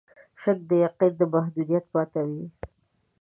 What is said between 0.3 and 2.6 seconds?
شک د یقین د محدودیت ماتوي.